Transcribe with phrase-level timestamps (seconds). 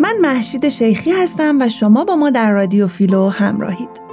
[0.00, 4.08] من محشید شیخی هستم و شما با ما در رادیو فیلو همراهید.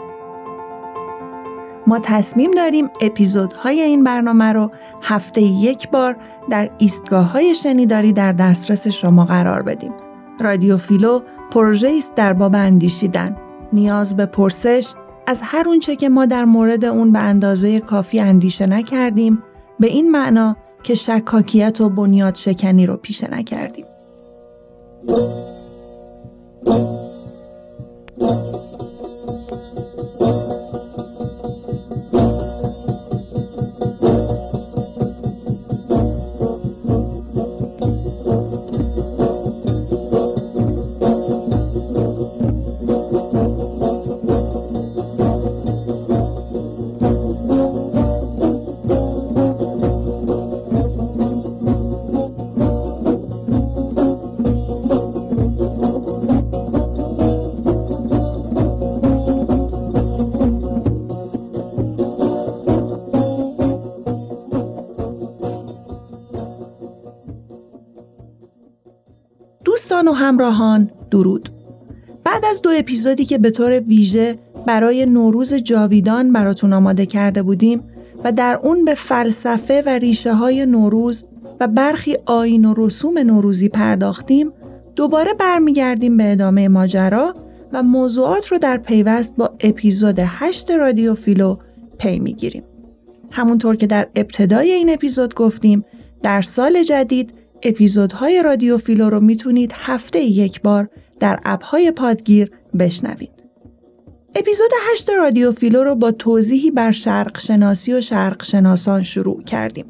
[1.87, 6.15] ما تصمیم داریم اپیزودهای این برنامه رو هفته یک بار
[6.49, 9.93] در ایستگاه های شنیداری در دسترس شما قرار بدیم.
[10.39, 11.19] رادیو فیلو
[11.51, 13.37] پروژه است در باب اندیشیدن.
[13.73, 14.93] نیاز به پرسش
[15.27, 19.43] از هر اونچه که ما در مورد اون به اندازه کافی اندیشه نکردیم
[19.79, 23.85] به این معنا که شکاکیت و بنیاد شکنی رو پیشه نکردیم.
[26.65, 26.79] Thank
[28.19, 28.64] you.
[70.05, 71.49] دوستان و همراهان درود
[72.23, 74.37] بعد از دو اپیزودی که به طور ویژه
[74.67, 77.83] برای نوروز جاویدان براتون آماده کرده بودیم
[78.23, 81.25] و در اون به فلسفه و ریشه های نوروز
[81.59, 84.51] و برخی آین و رسوم نوروزی پرداختیم
[84.95, 87.35] دوباره برمیگردیم به ادامه ماجرا
[87.73, 91.55] و موضوعات رو در پیوست با اپیزود 8 رادیو فیلو
[91.97, 92.63] پی می‌گیریم.
[93.31, 95.85] همونطور که در ابتدای این اپیزود گفتیم
[96.23, 103.31] در سال جدید اپیزودهای رادیو فیلو رو می‌تونید هفته یک بار در اپهای پادگیر بشنوید.
[104.35, 109.85] اپیزود 8 رادیو فیلو رو با توضیحی بر شرق شناسی و شرق شناسان شروع کردیم.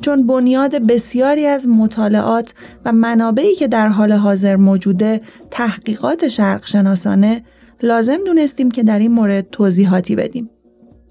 [0.00, 5.20] چون بنیاد بسیاری از مطالعات و منابعی که در حال حاضر موجوده
[5.50, 7.44] تحقیقات شرق شناسانه
[7.82, 10.50] لازم دونستیم که در این مورد توضیحاتی بدیم.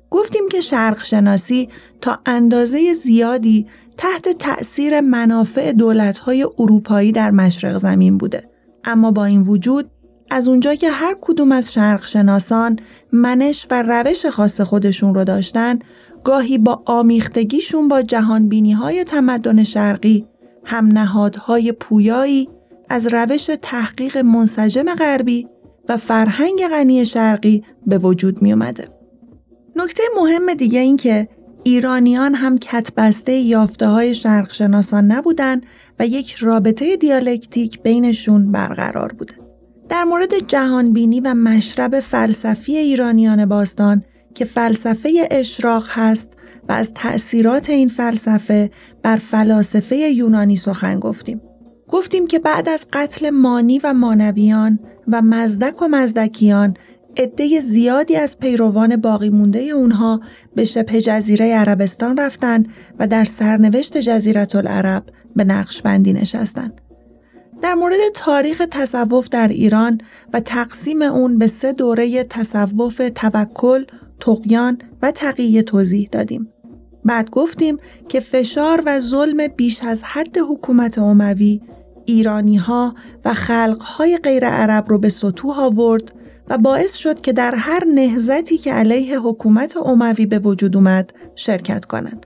[0.10, 1.70] گفتیم که شرق شناسی
[2.02, 3.68] تا اندازه زیادی
[3.98, 8.50] تحت تأثیر منافع دولت‌های اروپایی در مشرق زمین بوده.
[8.84, 9.90] اما با این وجود
[10.30, 12.80] از اونجا که هر کدوم از شرق شناسان
[13.12, 15.80] منش و روش خاص خودشون رو داشتن
[16.24, 20.28] گاهی با آمیختگیشون با جهانبینی های تمدن شرقی
[20.66, 22.50] هم نهادهای پویایی
[22.90, 25.48] از روش تحقیق منسجم غربی
[25.90, 28.88] و فرهنگ غنی شرقی به وجود می اومده.
[29.76, 31.30] نکته مهم دیگه این که
[31.64, 35.62] ایرانیان هم کتبسته یافته های شرقشناسان نبودن
[36.00, 39.34] و یک رابطه دیالکتیک بینشون برقرار بوده.
[39.90, 44.04] در مورد جهانبینی و مشرب فلسفی ایرانیان باستان
[44.36, 46.30] که فلسفه اشراق هست
[46.70, 48.72] و از تأثیرات این فلسفه
[49.04, 51.42] بر فلاسفه یونانی سخن گفتیم.
[51.88, 56.78] گفتیم که بعد از قتل مانی و مانویان و مزدک و مزدکیان
[57.18, 60.22] عده زیادی از پیروان باقی مونده اونها
[60.56, 62.66] به شبه جزیره عربستان رفتن
[63.00, 65.04] و در سرنوشت جزیرت العرب
[65.36, 66.72] به نقش بندی نشستن.
[67.62, 70.02] در مورد تاریخ تصوف در ایران
[70.34, 73.86] و تقسیم اون به سه دوره تصوف توکل،
[74.20, 76.54] تقیان و تقیه توضیح دادیم.
[77.06, 77.78] بعد گفتیم
[78.10, 81.62] که فشار و ظلم بیش از حد حکومت عموی
[82.06, 86.12] ایرانی ها و خلق های غیر عرب رو به سطوح آورد
[86.50, 91.86] و باعث شد که در هر نهزتی که علیه حکومت عموی به وجود اومد شرکت
[91.86, 92.26] کنند.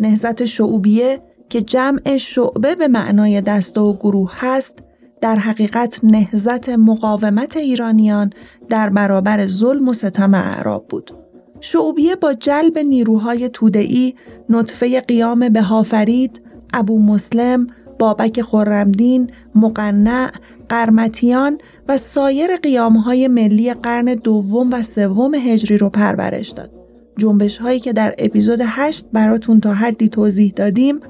[0.00, 4.74] نهزت شعوبیه که جمع شعبه به معنای دسته و گروه هست
[5.20, 8.32] در حقیقت نهزت مقاومت ایرانیان
[8.68, 11.12] در برابر ظلم و ستم اعراب بود.
[11.60, 14.14] شعوبیه با جلب نیروهای تودعی
[14.48, 16.42] نطفه قیام به هافرید،
[16.74, 17.66] ابو مسلم،
[17.98, 20.30] بابک خرمدین، مقنع،
[20.68, 26.70] قرمتیان و سایر قیامهای ملی قرن دوم و سوم هجری رو پرورش داد.
[27.18, 31.00] جنبش هایی که در اپیزود 8 براتون تا حدی توضیح دادیم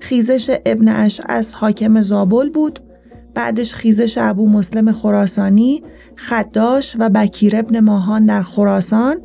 [0.00, 2.80] خیزش ابن اشعس حاکم زابل بود
[3.34, 5.82] بعدش خیزش ابو مسلم خراسانی
[6.16, 9.16] خداش و بکیر ابن ماهان در خراسان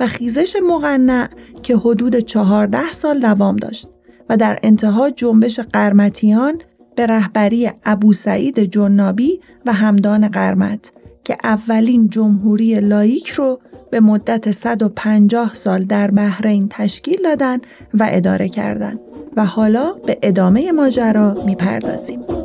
[0.00, 1.28] و خیزش مقنع
[1.62, 3.88] که حدود چهارده سال دوام داشت
[4.28, 6.58] و در انتها جنبش قرمتیان
[6.96, 10.92] به رهبری ابو سعید جنابی و همدان قرمت
[11.24, 13.60] که اولین جمهوری لایک رو
[13.90, 17.58] به مدت 150 سال در بحرین تشکیل دادن
[17.94, 19.00] و اداره کردند
[19.36, 22.43] و حالا به ادامه ماجرا می‌پردازیم.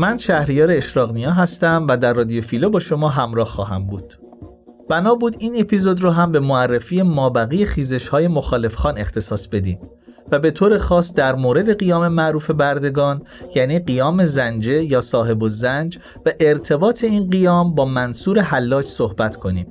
[0.00, 4.14] من شهریار اشراقنیا هستم و در رادیو فیلو با شما همراه خواهم بود.
[4.88, 9.78] بنا بود این اپیزود رو هم به معرفی مابقی خیزش های مخالف خان اختصاص بدیم
[10.32, 13.22] و به طور خاص در مورد قیام معروف بردگان
[13.54, 19.66] یعنی قیام زنجه یا صاحب الزنج و ارتباط این قیام با منصور حلاج صحبت کنیم.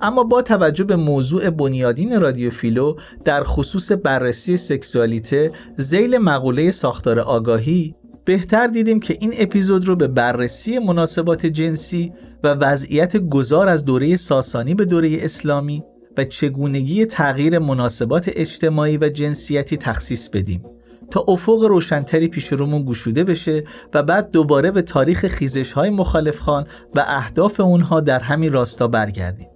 [0.00, 2.94] اما با توجه به موضوع بنیادین رادیو فیلو
[3.24, 7.94] در خصوص بررسی سکسوالیته زیل مقوله ساختار آگاهی
[8.30, 12.12] بهتر دیدیم که این اپیزود رو به بررسی مناسبات جنسی
[12.42, 15.84] و وضعیت گذار از دوره ساسانی به دوره اسلامی
[16.16, 20.64] و چگونگی تغییر مناسبات اجتماعی و جنسیتی تخصیص بدیم
[21.10, 26.38] تا افق روشنتری پیش رومون گشوده بشه و بعد دوباره به تاریخ خیزش های مخالف
[26.38, 29.48] خان و اهداف اونها در همین راستا برگردیم.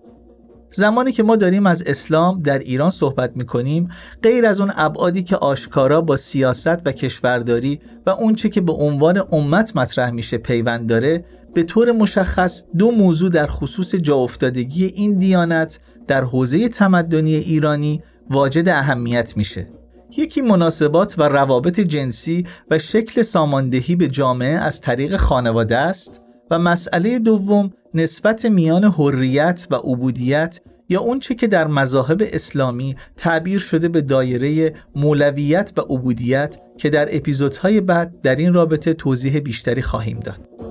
[0.75, 3.89] زمانی که ما داریم از اسلام در ایران صحبت می‌کنیم
[4.23, 9.23] غیر از اون ابعادی که آشکارا با سیاست و کشورداری و اونچه که به عنوان
[9.33, 11.25] امت مطرح میشه پیوند داره
[11.55, 18.03] به طور مشخص دو موضوع در خصوص جا افتادگی این دیانت در حوزه تمدنی ایرانی
[18.31, 19.69] واجد اهمیت میشه.
[20.17, 26.24] یکی مناسبات و روابط جنسی و شکل ساماندهی به جامعه از طریق خانواده است.
[26.51, 33.59] و مسئله دوم نسبت میان حریت و عبودیت یا اونچه که در مذاهب اسلامی تعبیر
[33.59, 39.83] شده به دایره مولویت و عبودیت که در اپیزودهای بعد در این رابطه توضیح بیشتری
[39.83, 40.64] خواهیم داد.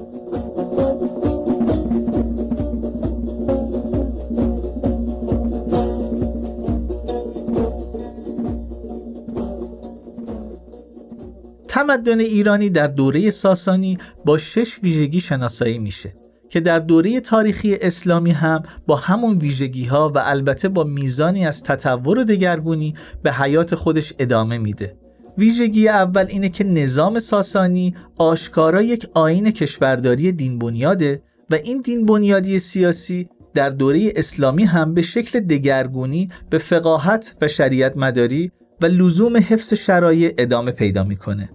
[11.73, 16.15] تمدن ایرانی در دوره ساسانی با شش ویژگی شناسایی میشه
[16.49, 21.63] که در دوره تاریخی اسلامی هم با همون ویژگی ها و البته با میزانی از
[21.63, 22.93] تطور و دگرگونی
[23.23, 24.97] به حیات خودش ادامه میده.
[25.37, 32.05] ویژگی اول اینه که نظام ساسانی آشکارا یک آین کشورداری دین بنیاده و این دین
[32.05, 38.85] بنیادی سیاسی در دوره اسلامی هم به شکل دگرگونی به فقاهت و شریعت مداری و
[38.85, 41.49] لزوم حفظ شرایع ادامه پیدا می‌کنه.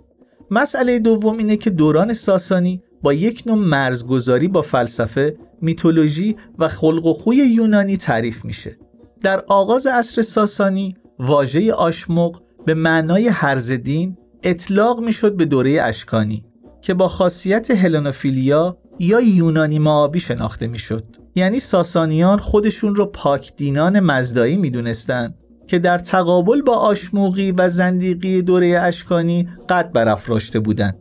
[0.50, 7.06] مسئله دوم اینه که دوران ساسانی با یک نوع مرزگذاری با فلسفه، میتولوژی و خلق
[7.06, 8.79] و خوی یونانی تعریف میشه.
[9.21, 16.45] در آغاز عصر ساسانی واژه آشمق به معنای هرز دین اطلاق می‌شد به دوره اشکانی
[16.81, 21.05] که با خاصیت هلنوفیلیا یا یونانی معابی شناخته می‌شد.
[21.35, 25.35] یعنی ساسانیان خودشون رو پاک دینان مزدایی می‌دونستند
[25.69, 30.99] که در تقابل با آشموقی و زندیقی دوره اشکانی قد برافراشته بودند.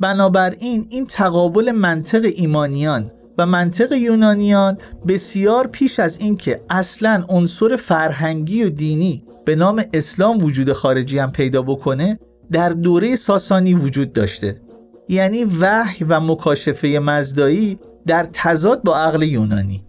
[0.00, 4.78] بنابراین این تقابل منطق ایمانیان و منطق یونانیان
[5.08, 11.32] بسیار پیش از اینکه اصلا عنصر فرهنگی و دینی به نام اسلام وجود خارجی هم
[11.32, 12.18] پیدا بکنه
[12.52, 14.60] در دوره ساسانی وجود داشته
[15.08, 19.84] یعنی وحی و مکاشفه مزدایی در تضاد با عقل یونانی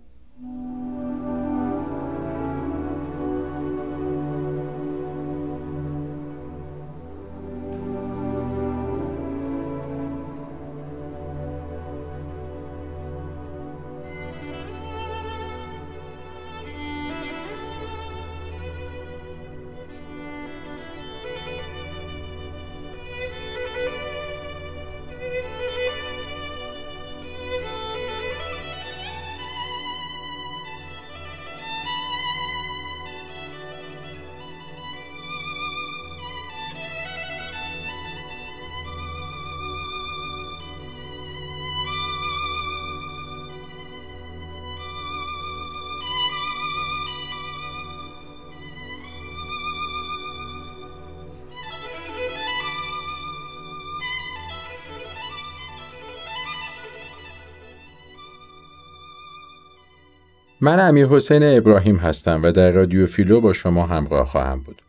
[60.63, 64.81] من امیر حسین ابراهیم هستم و در رادیو فیلو با شما همراه خواهم بود.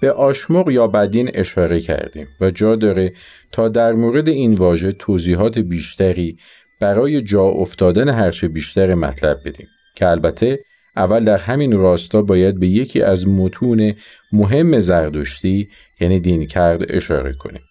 [0.00, 3.12] به آشمق یا بدین اشاره کردیم و جا داره
[3.52, 6.36] تا در مورد این واژه توضیحات بیشتری
[6.80, 10.58] برای جا افتادن هرچه بیشتر مطلب بدیم که البته
[10.96, 13.92] اول در همین راستا باید به یکی از متون
[14.32, 15.68] مهم زردشتی
[16.00, 17.62] یعنی دینکرد اشاره کنیم.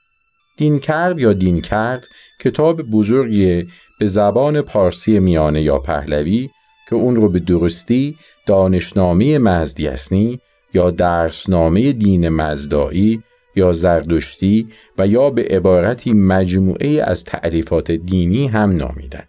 [0.58, 2.08] دینکرد یا دینکرد
[2.40, 3.68] کتاب بزرگی
[4.00, 6.50] به زبان پارسی میانه یا پهلوی
[6.90, 10.40] که اون رو به درستی دانشنامه مزدیسنی
[10.74, 13.24] یا درسنامه دین مزدایی
[13.56, 19.24] یا زردشتی و یا به عبارتی مجموعه از تعریفات دینی هم نامیدن.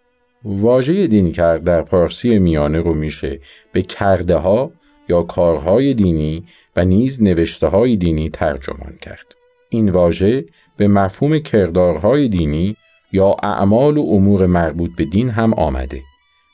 [0.45, 3.41] واژه دین کرد در پارسی میانه رو میشه
[3.73, 4.73] به کرده ها
[5.09, 6.45] یا کارهای دینی
[6.77, 9.27] و نیز نوشته های دینی ترجمان کرد.
[9.69, 10.45] این واژه
[10.77, 12.77] به مفهوم کردارهای دینی
[13.13, 16.03] یا اعمال و امور مربوط به دین هم آمده.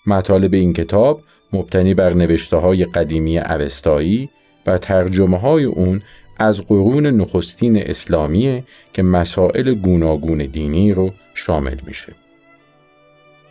[0.07, 4.29] مطالب این کتاب مبتنی بر نوشته های قدیمی اوستایی
[4.67, 6.03] و ترجمه های اون
[6.39, 12.13] از قرون نخستین اسلامیه که مسائل گوناگون دینی رو شامل میشه.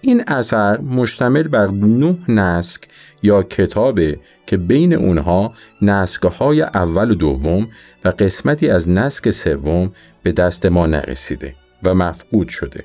[0.01, 2.81] این اثر مشتمل بر نه نسک
[3.23, 7.67] یا کتابه که بین اونها نسک های اول و دوم
[8.05, 9.91] و قسمتی از نسک سوم
[10.23, 12.83] به دست ما نرسیده و مفقود شده.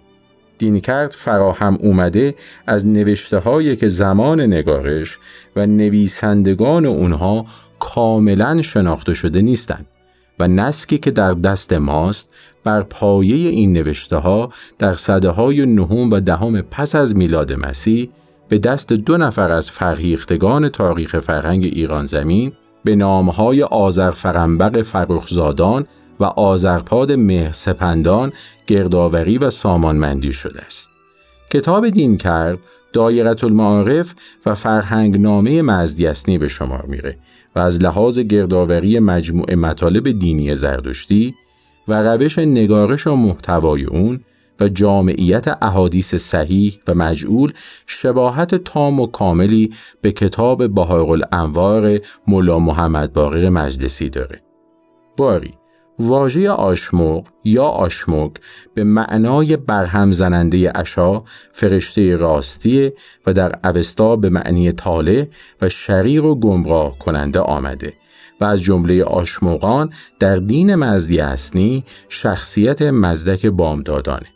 [0.58, 2.34] دینکرد فراهم اومده
[2.66, 5.18] از نوشته هایی که زمان نگارش
[5.56, 7.46] و نویسندگان اونها
[7.78, 9.86] کاملا شناخته شده نیستند
[10.38, 12.28] و نسکی که در دست ماست
[12.64, 18.10] بر پایه این نوشته ها در صده های نهم و دهم پس از میلاد مسیح
[18.48, 22.52] به دست دو نفر از فرهیختگان تاریخ فرهنگ ایران زمین
[22.84, 25.86] به نامهای آذر فرنبق فرخزادان
[26.20, 28.32] و آذرپاد مهسپندان
[28.66, 30.90] گردآوری و سامانمندی شده است.
[31.50, 32.58] کتاب دین کرد
[32.92, 34.14] دایرت المعارف
[34.46, 37.18] و فرهنگ نامه مزدیسنی به شمار میره
[37.56, 41.34] و از لحاظ گردآوری مجموع مطالب دینی زردشتی
[41.88, 44.20] و روش نگارش و محتوای اون
[44.60, 47.52] و جامعیت احادیث صحیح و مجعول
[47.86, 54.42] شباهت تام و کاملی به کتاب بهار الانوار ملا محمد باقر مجلسی داره.
[55.16, 55.54] باری
[55.98, 58.32] واژه آشموق یا آشموک
[58.74, 61.22] به معنای برهم زننده اشا
[61.52, 62.92] فرشته راستی
[63.26, 65.28] و در اوستا به معنی تاله
[65.62, 67.92] و شریر و گمراه کننده آمده
[68.40, 74.26] و از جمله آشموقان در دین مزدی اصنی شخصیت مزدک بامدادانه.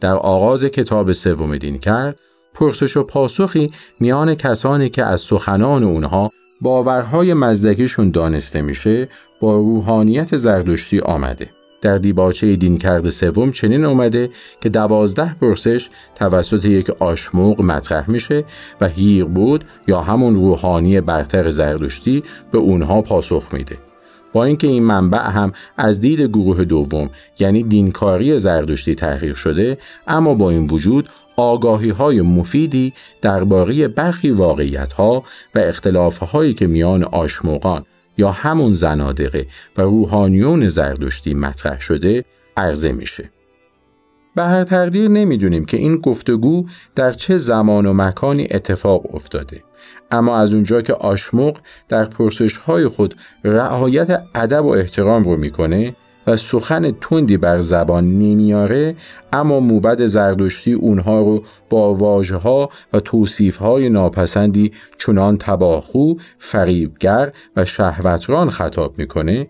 [0.00, 2.18] در آغاز کتاب سوم دین کرد
[2.54, 3.70] پرسش و پاسخی
[4.00, 6.30] میان کسانی که از سخنان اونها
[6.60, 9.08] باورهای مزدکیشون دانسته میشه
[9.40, 11.50] با روحانیت زردشتی آمده.
[11.84, 14.30] در دیباچه دین کرده سوم چنین اومده
[14.60, 18.44] که دوازده پرسش توسط یک آشموق مطرح میشه
[18.80, 23.78] و هیر بود یا همون روحانی برتر زردشتی به اونها پاسخ میده.
[24.34, 30.34] با اینکه این منبع هم از دید گروه دوم یعنی دینکاری زردشتی تحقیق شده اما
[30.34, 35.24] با این وجود آگاهی های مفیدی درباره برخی واقعیت ها
[35.54, 37.84] و اختلاف هایی که میان آشموقان
[38.18, 42.24] یا همون زنادقه و روحانیون زردشتی مطرح شده
[42.56, 43.33] عرضه میشه.
[44.34, 49.62] به هر تقدیر نمی‌دونیم که این گفتگو در چه زمان و مکانی اتفاق افتاده.
[50.10, 53.14] اما از اونجا که آشموق در پرسش های خود
[53.44, 58.94] رعایت ادب و احترام رو می‌کنه و سخن تندی بر زبان نمیاره
[59.32, 67.32] اما موبد زردشتی اونها رو با واجه ها و توصیف های ناپسندی چنان تباخو، فریبگر
[67.56, 69.46] و شهوتران خطاب می‌کنه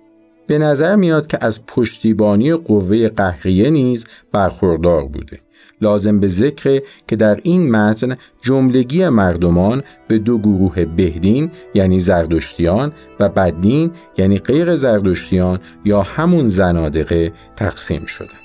[0.46, 5.40] به نظر میاد که از پشتیبانی قوه قهریه نیز برخوردار بوده
[5.80, 12.92] لازم به ذکر که در این متن جملگی مردمان به دو گروه بهدین یعنی زردشتیان
[13.20, 18.43] و بددین یعنی غیر زردشتیان یا همون زنادقه تقسیم شده.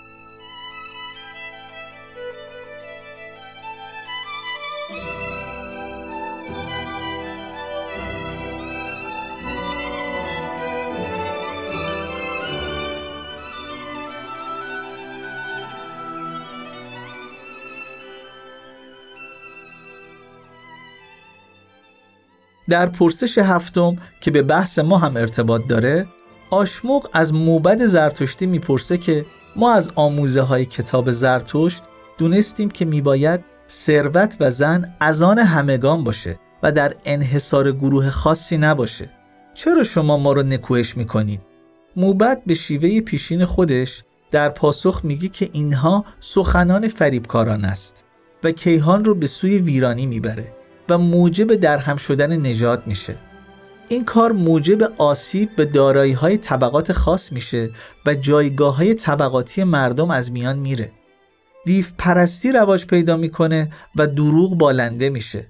[22.70, 26.08] در پرسش هفتم که به بحث ما هم ارتباط داره
[26.50, 31.84] آشموق از موبد زرتشتی می‌پرسه که ما از آموزه های کتاب زرتشت
[32.18, 38.58] دونستیم که میباید ثروت و زن از آن همگان باشه و در انحصار گروه خاصی
[38.58, 39.12] نباشه
[39.54, 41.42] چرا شما ما رو نکوهش می‌کنید؟
[41.96, 48.04] موبد به شیوه پیشین خودش در پاسخ میگه که اینها سخنان فریبکاران است
[48.44, 50.59] و کیهان رو به سوی ویرانی می‌بره
[50.90, 53.16] و موجب درهم شدن نجات میشه.
[53.90, 57.70] این کار موجب آسیب به دارایی های طبقات خاص میشه
[58.06, 60.92] و جایگاه های طبقاتی مردم از میان میره.
[61.66, 65.48] دیف پرستی رواج پیدا می‌کنه و دروغ بالنده میشه.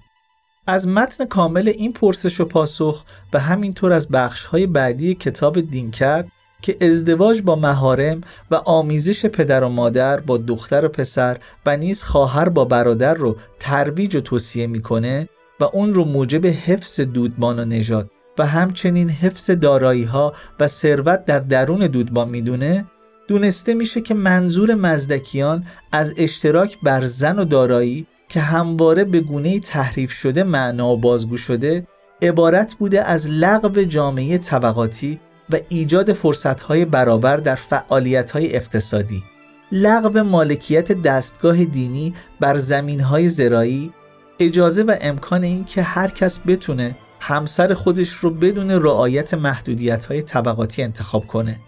[0.68, 3.04] از متن کامل این پرسش و پاسخ
[3.34, 6.28] و همینطور از بخش های بعدی کتاب دین کرد
[6.62, 12.04] که ازدواج با مهارم و آمیزش پدر و مادر با دختر و پسر و نیز
[12.04, 17.66] خواهر با برادر رو ترویج و توصیه می‌کنه و اون رو موجب حفظ دودمان و
[17.66, 22.86] نژاد و همچنین حفظ دارایی ها و ثروت در درون دودمان می‌دونه
[23.28, 29.60] دونسته میشه که منظور مزدکیان از اشتراک بر زن و دارایی که همواره به گونه
[29.60, 31.88] تحریف شده معنا و بازگو شده
[32.22, 39.24] عبارت بوده از لغو جامعه طبقاتی و ایجاد فرصتهای برابر در فعالیتهای اقتصادی.
[39.72, 43.94] لغو مالکیت دستگاه دینی بر زمین های زرایی
[44.40, 50.22] اجازه و امکان این که هر کس بتونه همسر خودش رو بدون رعایت محدودیت های
[50.22, 51.60] طبقاتی انتخاب کنه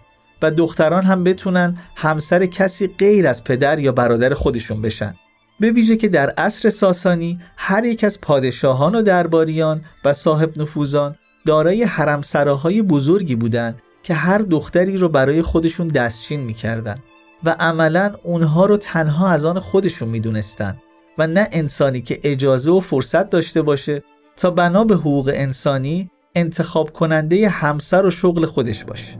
[0.42, 5.14] و دختران هم بتونن همسر کسی غیر از پدر یا برادر خودشون بشن.
[5.60, 11.14] به ویژه که در عصر ساسانی هر یک از پادشاهان و درباریان و صاحب نفوذان
[11.46, 16.98] دارای حرمسراهای بزرگی بودند که هر دختری رو برای خودشون دستچین می‌کردن
[17.44, 20.76] و عملا اونها رو تنها از آن خودشون می‌دونستن
[21.18, 24.02] و نه انسانی که اجازه و فرصت داشته باشه
[24.36, 29.18] تا بنا به حقوق انسانی انتخاب کننده همسر و شغل خودش باشه.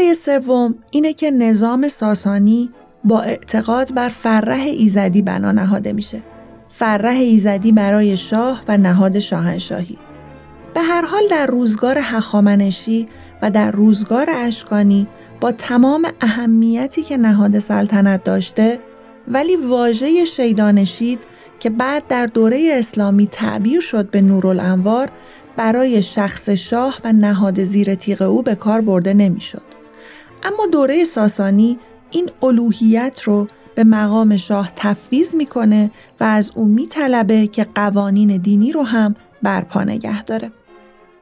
[0.00, 2.70] مسئله سوم اینه که نظام ساسانی
[3.04, 6.22] با اعتقاد بر فرح ایزدی بنا نهاده میشه.
[6.68, 9.98] فرح ایزدی برای شاه و نهاد شاهنشاهی.
[10.74, 13.06] به هر حال در روزگار هخامنشی
[13.42, 15.06] و در روزگار اشکانی
[15.40, 18.78] با تمام اهمیتی که نهاد سلطنت داشته
[19.28, 21.18] ولی واژه شیدانشید
[21.58, 25.08] که بعد در دوره اسلامی تعبیر شد به نورالانوار
[25.56, 29.69] برای شخص شاه و نهاد زیر تیغ او به کار برده نمی‌شد.
[30.42, 31.78] اما دوره ساسانی
[32.10, 38.72] این الوهیت رو به مقام شاه تفویض می‌کنه و از او میطلبه که قوانین دینی
[38.72, 40.52] رو هم برپا نگه داره.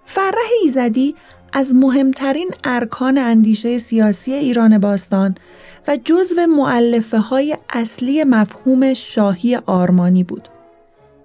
[0.07, 1.14] فرح ایزدی
[1.52, 5.35] از مهمترین ارکان اندیشه سیاسی ایران باستان
[5.88, 10.48] و جزو معلفه های اصلی مفهوم شاهی آرمانی بود.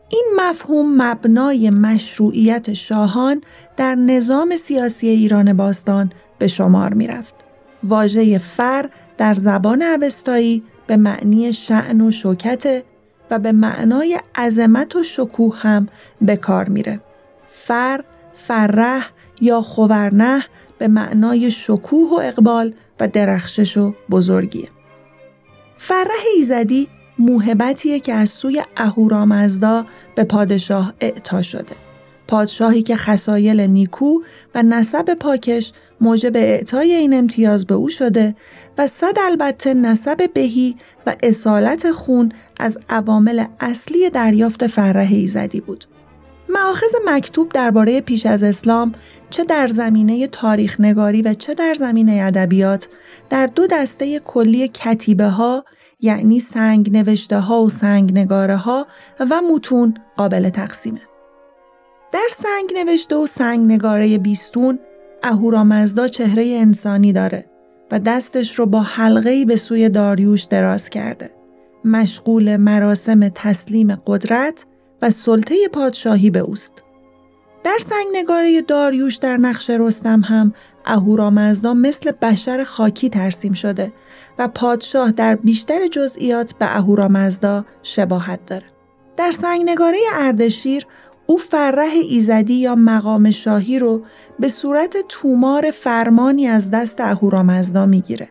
[0.10, 3.42] این مفهوم مبنای مشروعیت شاهان
[3.78, 7.43] در نظام سیاسی ایران باستان به شمار می رفت.
[7.84, 12.84] واژه فر در زبان اوستایی به معنی شعن و شوکت
[13.32, 15.88] و به معنای عظمت و شکوه هم
[16.22, 17.00] به کار میره.
[17.50, 19.10] فر، فرح
[19.42, 20.46] یا خورنه
[20.78, 24.68] به معنای شکوه و اقبال و درخشش و بزرگیه.
[25.78, 26.88] فرح ایزدی
[27.20, 31.83] موهبتیه که از سوی اهورامزدا به پادشاه اعطا شده.
[32.28, 34.20] پادشاهی که خسایل نیکو
[34.56, 38.36] و نسب پاکش موجب اعطای این امتیاز به او شده
[38.78, 40.76] و صد البته نسب بهی
[41.08, 45.86] و اصالت خون از عوامل اصلی دریافت فرح ایزدی بود.
[46.50, 48.92] معاخذ مکتوب درباره پیش از اسلام
[49.30, 52.88] چه در زمینه تاریخ نگاری و چه در زمینه ادبیات
[53.30, 55.66] در دو دسته کلی کتیبه ها
[56.00, 58.88] یعنی سنگ نوشته ها و سنگ نگاره ها
[59.20, 61.02] و متون قابل تقسیمه.
[62.14, 64.80] در سنگ نوشته و سنگ نگاره بیستون
[65.24, 67.46] اهورامزدا چهره انسانی داره
[67.92, 71.30] و دستش رو با حلقه‌ای به سوی داریوش دراز کرده.
[71.86, 74.66] مشغول مراسم تسلیم قدرت
[75.02, 76.74] و سلطه پادشاهی به اوست.
[77.64, 80.54] در سنگ نگاره داریوش در نقش رستم هم
[80.86, 83.94] اهورامزدا مثل بشر خاکی ترسیم شده
[84.40, 88.66] و پادشاه در بیشتر جزئیات به اهورامزدا شباهت داره.
[89.18, 90.86] در سنگنگاره اردشیر
[91.26, 94.02] او فرح ایزدی یا مقام شاهی رو
[94.40, 98.30] به صورت تومار فرمانی از دست اهورامزدا می‌گیره.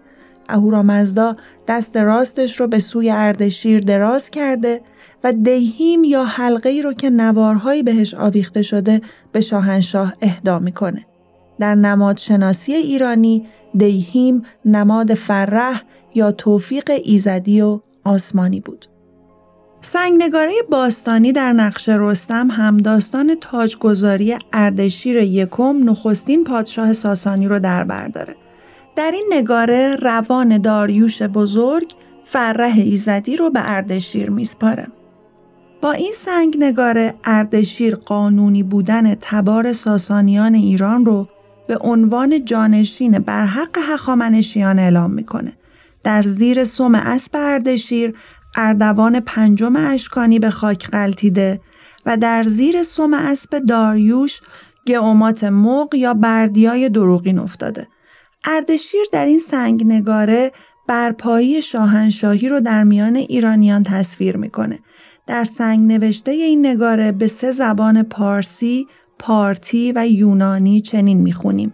[0.49, 1.37] اهورامزدا
[1.69, 4.81] دست راستش رو به سوی اردشیر دراز کرده
[5.25, 9.01] و دیهیم یا حلقه ای رو که نوارهایی بهش آویخته شده
[9.33, 11.07] به شاهنشاه اهدا می‌کنه.
[11.59, 15.83] در نماد شناسی ایرانی دیهیم نماد فرح
[16.15, 18.87] یا توفیق ایزدی و آسمانی بود.
[19.85, 27.85] سنگنگاره باستانی در نقش رستم هم داستان تاجگذاری اردشیر یکم نخستین پادشاه ساسانی رو در
[27.85, 28.37] بر داره.
[28.97, 31.91] در این نگاره روان داریوش بزرگ
[32.25, 34.87] فرح ایزدی رو به اردشیر میسپاره.
[35.81, 41.29] با این سنگ نگاره اردشیر قانونی بودن تبار ساسانیان ایران رو
[41.67, 45.53] به عنوان جانشین بر حق هخامنشیان اعلام می‌کنه.
[46.03, 48.15] در زیر سوم اسب اردشیر
[48.57, 51.61] اردوان پنجم اشکانی به خاک قلتیده
[52.07, 54.41] و در زیر سوم اسب داریوش
[54.87, 57.89] گئومات مق یا بردیای دروغین افتاده.
[58.45, 60.53] اردشیر در این سنگ نگاره
[60.89, 64.79] برپایی شاهنشاهی رو در میان ایرانیان تصویر می‌کنه.
[65.27, 68.87] در سنگ نوشته این نگاره به سه زبان پارسی،
[69.19, 71.73] پارتی و یونانی چنین می‌خونیم.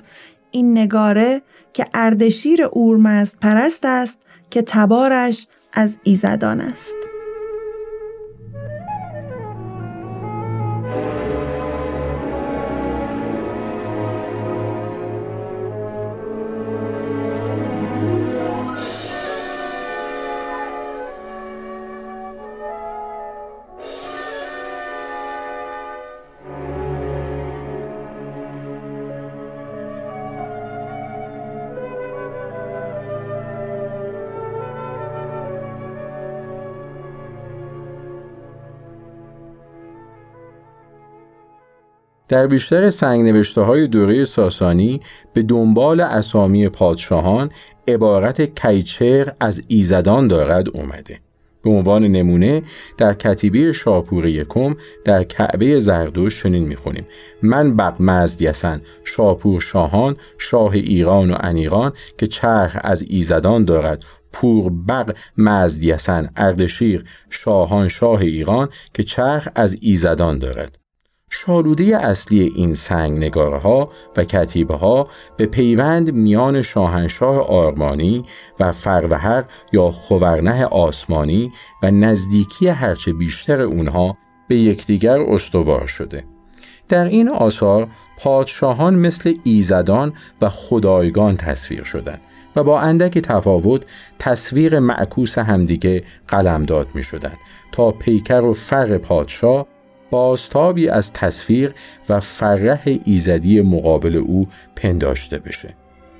[0.50, 4.16] این نگاره که اردشیر اورمزد پرست است
[4.50, 5.46] که تبارش
[5.78, 7.08] از ایزدان است.
[42.28, 45.00] در بیشتر سنگ نوشته های دوره ساسانی
[45.34, 47.50] به دنبال اسامی پادشاهان
[47.88, 51.20] عبارت کیچر از ایزدان دارد اومده.
[51.62, 52.62] به عنوان نمونه
[52.98, 57.06] در کتیبه شاپور یکم در کعبه زردوش چنین می‌خونیم.
[57.42, 64.04] من بق مزدیسن شاپور شاهان شاه ایران و انیران که چرخ از ایزدان دارد.
[64.32, 70.78] پور بق مزدیسن اردشیر شاهان شاه ایران که چرخ از ایزدان دارد.
[71.30, 78.24] شالوده اصلی این سنگ نگاره ها و کتیبه ها به پیوند میان شاهنشاه آرمانی
[78.60, 84.16] و فروهر یا خورنه آسمانی و نزدیکی هرچه بیشتر اونها
[84.48, 86.24] به یکدیگر استوار شده.
[86.88, 87.88] در این آثار
[88.18, 92.20] پادشاهان مثل ایزدان و خدایگان تصویر شدند
[92.56, 93.84] و با اندک تفاوت
[94.18, 97.32] تصویر معکوس همدیگه قلمداد می شدن
[97.72, 99.66] تا پیکر و فر پادشاه
[100.11, 101.75] بازتابی از تصویر
[102.09, 105.75] و فرح ایزدی مقابل او پنداشته بشه.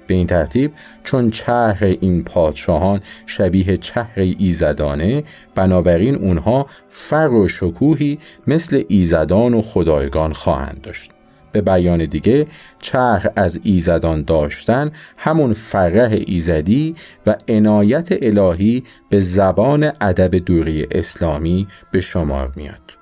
[0.07, 0.73] به این ترتیب
[1.05, 5.25] چون چهر این پادشاهان شبیه چهر ایزدانه
[5.55, 11.11] بنابراین اونها فر و شکوهی مثل ایزدان و خدایگان خواهند داشت.
[11.53, 12.47] به بیان دیگه
[12.79, 16.95] چهر از ایزدان داشتن همون فرح ایزدی
[17.27, 22.98] و عنایت الهی به زبان ادب دوری اسلامی به شمار میاد.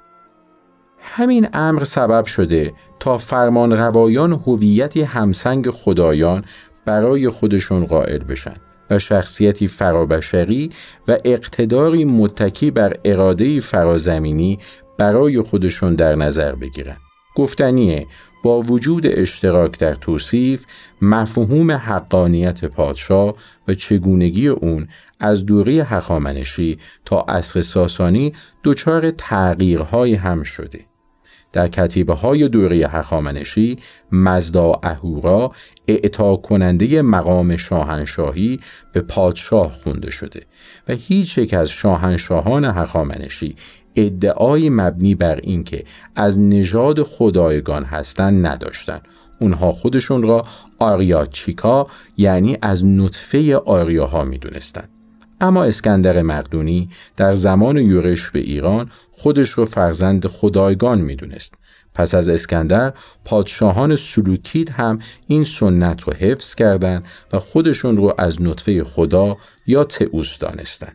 [1.08, 6.44] همین امر سبب شده تا فرمان روایان هویتی همسنگ خدایان
[6.84, 8.54] برای خودشون قائل بشن
[8.90, 10.70] و شخصیتی فرابشری
[11.08, 14.58] و اقتداری متکی بر اراده فرازمینی
[14.98, 16.96] برای خودشون در نظر بگیرن.
[17.36, 18.06] گفتنیه
[18.42, 20.66] با وجود اشتراک در توصیف
[21.02, 23.34] مفهوم حقانیت پادشاه
[23.68, 24.88] و چگونگی اون
[25.20, 28.32] از دوره حخامنشی تا عصر ساسانی
[28.64, 30.80] دچار تغییرهای هم شده.
[31.56, 33.76] در کتیبه های دوره هخامنشی
[34.12, 35.52] مزدا اهورا
[35.88, 38.60] اعطا کننده مقام شاهنشاهی
[38.92, 40.42] به پادشاه خونده شده
[40.88, 43.56] و هیچ یک از شاهنشاهان هخامنشی
[43.96, 45.84] ادعای مبنی بر اینکه
[46.16, 49.08] از نژاد خدایگان هستند نداشتند
[49.40, 50.44] اونها خودشون را
[50.78, 54.95] آریاچیکا یعنی از نطفه آریاها می‌دونستند
[55.40, 61.54] اما اسکندر مقدونی در زمان یورش به ایران خودش رو فرزند خدایگان می‌دونست.
[61.94, 62.92] پس از اسکندر
[63.24, 69.84] پادشاهان سلوکید هم این سنت رو حفظ کردند و خودشون رو از نطفه خدا یا
[69.84, 70.92] تئوس دانستن.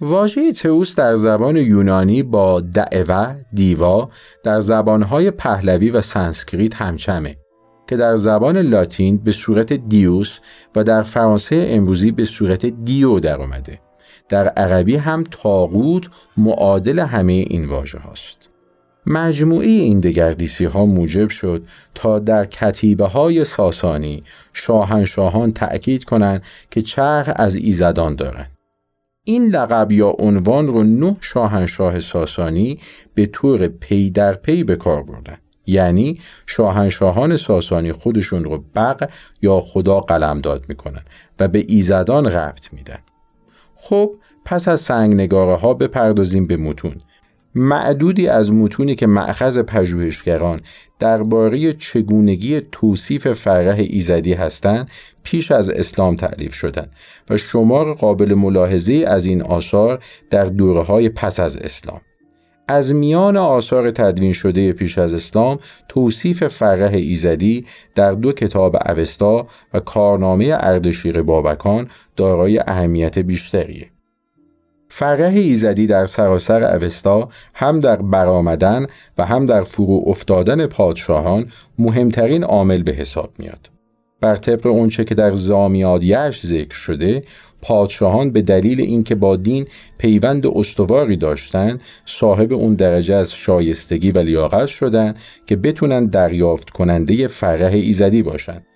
[0.00, 4.10] واژه تئوس در زبان یونانی با دعوه دیوا
[4.44, 7.36] در زبانهای پهلوی و سانسکریت همچمه
[7.86, 10.38] که در زبان لاتین به صورت دیوس
[10.76, 13.83] و در فرانسه امروزی به صورت دیو در اومده.
[14.28, 18.48] در عربی هم تاغوت معادل همه این واژه هاست.
[19.06, 21.62] مجموعه این دگردیسی ها موجب شد
[21.94, 28.50] تا در کتیبه های ساسانی شاهنشاهان تأکید کنند که چرخ از ایزدان دارند.
[29.24, 32.78] این لقب یا عنوان رو نه شاهنشاه ساسانی
[33.14, 35.38] به طور پی در پی به کار بردن.
[35.66, 39.10] یعنی شاهنشاهان ساسانی خودشون رو بق
[39.42, 41.02] یا خدا قلمداد می‌کنن
[41.40, 42.98] و به ایزدان ربط میدن.
[43.86, 46.94] خب پس از سنگ نگاره ها بپردازیم به متون.
[47.54, 50.60] معدودی از متونی که معخذ پژوهشگران
[50.98, 54.90] درباره چگونگی توصیف فرح ایزدی هستند
[55.22, 56.92] پیش از اسلام تعلیف شدند
[57.30, 62.00] و شمار قابل ملاحظه از این آثار در دوره های پس از اسلام.
[62.68, 69.46] از میان آثار تدوین شده پیش از اسلام توصیف فرح ایزدی در دو کتاب اوستا
[69.74, 73.90] و کارنامه اردشیر بابکان دارای اهمیت بیشتریه.
[74.88, 78.86] فرح ایزدی در سراسر اوستا هم در برآمدن
[79.18, 81.46] و هم در فرو افتادن پادشاهان
[81.78, 83.70] مهمترین عامل به حساب میاد.
[84.20, 87.22] بر طبق اونچه که در زامیادیش ذکر شده
[87.64, 89.66] پادشاهان به دلیل اینکه با دین
[89.98, 97.26] پیوند استواری داشتند صاحب اون درجه از شایستگی و لیاقت شدند که بتونن دریافت کننده
[97.26, 98.66] فرح ایزدی باشند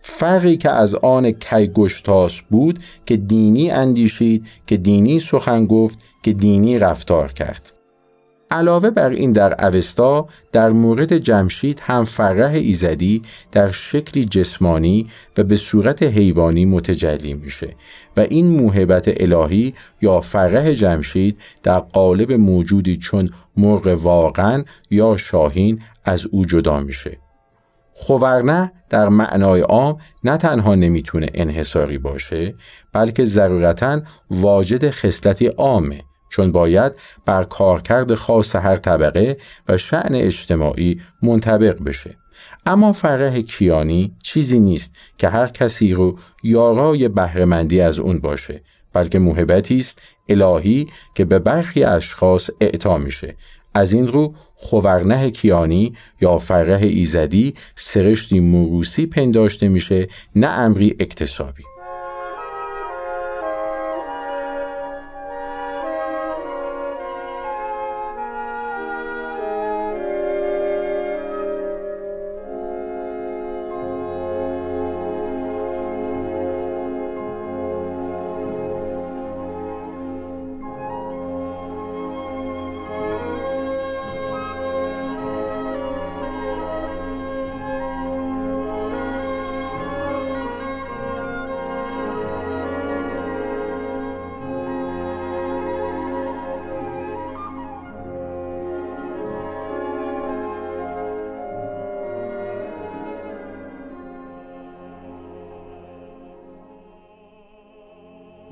[0.00, 6.78] فرقی که از آن کیگشتاس بود که دینی اندیشید که دینی سخن گفت که دینی
[6.78, 7.75] رفتار کرد.
[8.50, 15.06] علاوه بر این در اوستا در مورد جمشید هم فرح ایزدی در شکلی جسمانی
[15.36, 17.76] و به صورت حیوانی متجلی میشه
[18.16, 25.78] و این موهبت الهی یا فرح جمشید در قالب موجودی چون مرغ واقعا یا شاهین
[26.04, 27.18] از او جدا میشه.
[27.92, 32.54] خوورنه در معنای عام نه تنها نمی‌تونه انحصاری باشه
[32.92, 36.02] بلکه ضرورتا واجد خصلتی عامه
[36.36, 36.92] چون باید
[37.24, 39.36] بر کارکرد خاص هر طبقه
[39.68, 42.16] و شعن اجتماعی منطبق بشه.
[42.66, 49.18] اما فرح کیانی چیزی نیست که هر کسی رو یارای بهرهمندی از اون باشه بلکه
[49.18, 53.36] موهبتی است الهی که به برخی اشخاص اعطا میشه.
[53.74, 61.62] از این رو خورنه کیانی یا فرح ایزدی سرشتی موروسی پنداشته میشه نه امری اکتسابی.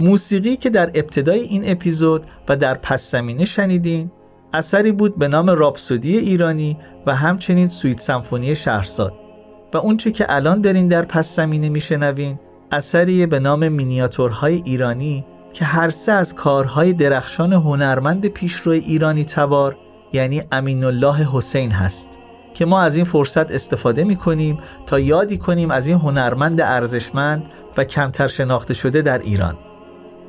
[0.00, 4.10] موسیقی که در ابتدای این اپیزود و در پس زمینه شنیدین
[4.52, 9.14] اثری بود به نام راپسودی ایرانی و همچنین سویت سمفونی شهرزاد.
[9.74, 12.38] و اونچه که الان دارین در پس زمینه میشنوین
[12.72, 19.76] اثری به نام مینیاتورهای ایرانی که هر سه از کارهای درخشان هنرمند پیشرو ایرانی تبار
[20.12, 22.08] یعنی امین الله حسین هست
[22.54, 27.48] که ما از این فرصت استفاده می کنیم تا یادی کنیم از این هنرمند ارزشمند
[27.76, 29.58] و کمتر شناخته شده در ایران.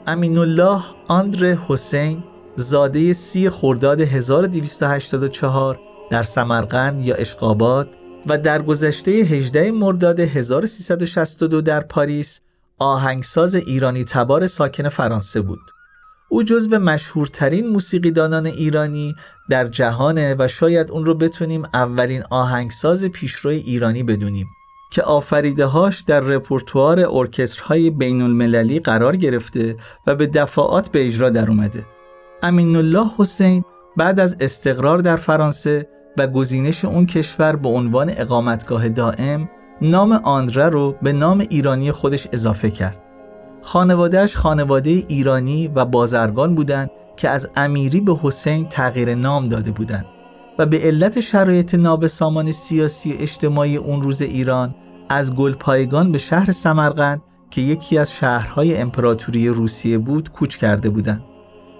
[0.07, 2.23] امین الله آندر حسین
[2.55, 7.87] زاده سی خرداد 1284 در سمرقند یا اشقاباد
[8.27, 12.39] و در گذشته 18 مرداد 1362 در پاریس
[12.79, 15.71] آهنگساز ایرانی تبار ساکن فرانسه بود.
[16.29, 19.15] او جزو مشهورترین موسیقیدانان ایرانی
[19.49, 24.47] در جهانه و شاید اون رو بتونیم اولین آهنگساز پیشروی ایرانی بدونیم.
[24.89, 29.75] که آفریده هاش در رپورتوار ارکسترهای بین المللی قرار گرفته
[30.07, 31.85] و به دفاعات به اجرا در اومده.
[32.43, 33.63] امین الله حسین
[33.97, 39.49] بعد از استقرار در فرانسه و گزینش اون کشور به عنوان اقامتگاه دائم
[39.81, 43.01] نام آندره رو به نام ایرانی خودش اضافه کرد.
[43.61, 50.05] خانوادهش خانواده ایرانی و بازرگان بودند که از امیری به حسین تغییر نام داده بودند.
[50.59, 54.75] و به علت شرایط نابسامان سیاسی و اجتماعی اون روز ایران
[55.09, 61.23] از گلپایگان به شهر سمرقند که یکی از شهرهای امپراتوری روسیه بود کوچ کرده بودند.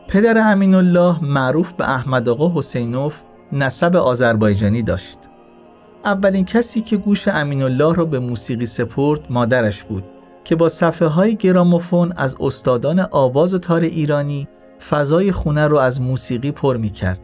[0.08, 5.18] پدر امین الله معروف به احمد آقا حسینوف نسب آذربایجانی داشت.
[6.06, 10.04] اولین کسی که گوش امین الله را به موسیقی سپرد مادرش بود
[10.44, 14.48] که با صفحه های گراموفون از استادان آواز تار ایرانی
[14.90, 17.22] فضای خونه رو از موسیقی پر می کرد.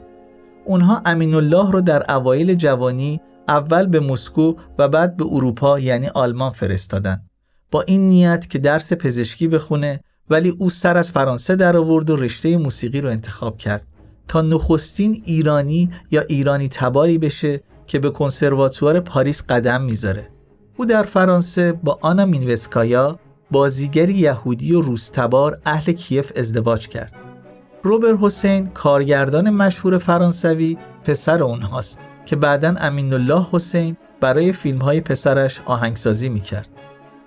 [0.66, 6.08] اونها امین الله رو در اوایل جوانی اول به مسکو و بعد به اروپا یعنی
[6.08, 7.22] آلمان فرستادن.
[7.72, 12.16] با این نیت که درس پزشکی بخونه ولی او سر از فرانسه در آورد و
[12.16, 13.88] رشته موسیقی رو انتخاب کرد.
[14.28, 20.28] تا نخستین ایرانی یا ایرانی تباری بشه که به کنسرواتوار پاریس قدم می‌ذاره.
[20.78, 23.20] او در فرانسه با آنا مینوسکایا
[23.52, 27.21] بازیگری یهودی و روستبار اهل کیف ازدواج کرد.
[27.84, 35.02] روبر حسین کارگردان مشهور فرانسوی پسر اونهاست که بعدا امین الله حسین برای فیلم های
[35.02, 36.70] پسرش آهنگسازی می‌کرد.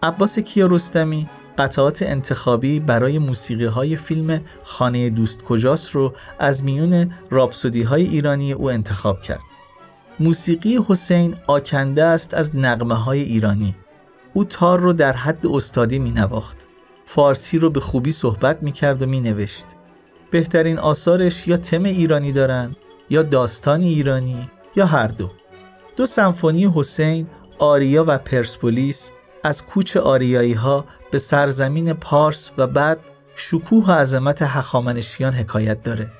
[0.02, 7.82] عباس کیارستمی قطعات انتخابی برای موسیقی های فیلم خانه دوست کجاست رو از میون رابسودی
[7.82, 9.40] های ایرانی او انتخاب کرد.
[10.20, 13.76] موسیقی حسین آکنده است از نقمه های ایرانی.
[14.34, 16.58] او تار رو در حد استادی می نواخت.
[17.06, 19.66] فارسی رو به خوبی صحبت می کرد و می نوشت.
[20.34, 22.76] بهترین آثارش یا تم ایرانی دارن
[23.10, 25.30] یا داستان ایرانی یا هر دو.
[25.96, 27.26] دو سمفونی حسین
[27.58, 29.10] آریا و پرسپولیس
[29.44, 32.98] از کوچ آریایی ها به سرزمین پارس و بعد
[33.36, 36.10] شکوه و عظمت هخامنشیان حکایت داره.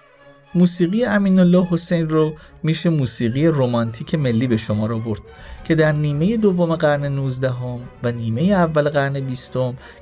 [0.55, 5.23] موسیقی امین الله حسین رو میشه موسیقی رمانتیک ملی به شما آورد
[5.65, 9.53] که در نیمه دوم قرن 19 هم و نیمه اول قرن 20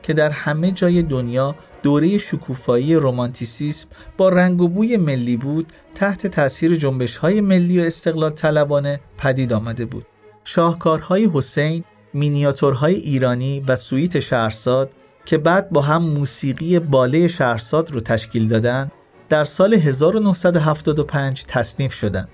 [0.02, 6.26] که در همه جای دنیا دوره شکوفایی رومانتیسیسم با رنگ و بوی ملی بود تحت
[6.26, 10.06] تاثیر جنبش های ملی و استقلال طلبانه پدید آمده بود.
[10.44, 14.90] شاهکارهای حسین، مینیاتورهای ایرانی و سویت شهرساد
[15.24, 18.90] که بعد با هم موسیقی باله شهرساد رو تشکیل دادن
[19.28, 22.28] در سال 1975 تصنیف شدند.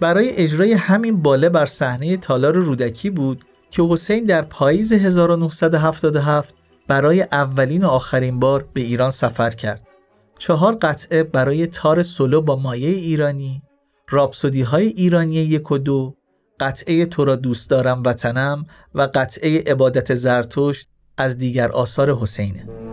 [0.00, 6.54] برای اجرای همین باله بر صحنه تالار رودکی بود که حسین در پاییز 1977
[6.88, 9.86] برای اولین و آخرین بار به ایران سفر کرد.
[10.38, 13.62] چهار قطعه برای تار سولو با مایه ایرانی،
[14.08, 16.16] رابسودی های ایرانی یک و دو،
[16.60, 22.91] قطعه تو را دوست دارم وطنم و قطعه عبادت زرتشت از دیگر آثار حسینه.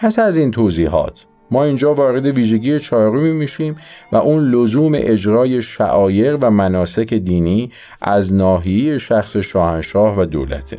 [0.00, 3.76] پس از این توضیحات ما اینجا وارد ویژگی چهارمی میشیم
[4.12, 7.70] و اون لزوم اجرای شعایر و مناسک دینی
[8.02, 10.78] از ناحیه شخص شاهنشاه و دولته.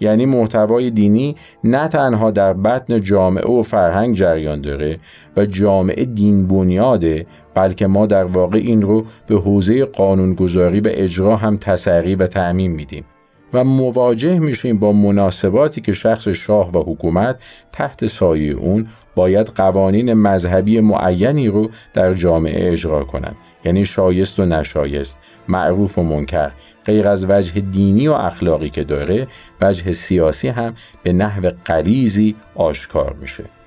[0.00, 4.98] یعنی محتوای دینی نه تنها در بطن جامعه و فرهنگ جریان داره
[5.36, 11.36] و جامعه دین بنیاده بلکه ما در واقع این رو به حوزه قانونگذاری و اجرا
[11.36, 13.04] هم تسری و تعمین میدیم.
[13.52, 17.40] و مواجه میشیم با مناسباتی که شخص شاه و حکومت
[17.72, 23.36] تحت سایه اون باید قوانین مذهبی معینی رو در جامعه اجرا کنند.
[23.64, 26.50] یعنی شایست و نشایست معروف و منکر
[26.84, 29.26] غیر از وجه دینی و اخلاقی که داره
[29.60, 33.59] وجه سیاسی هم به نحو قریزی آشکار میشه.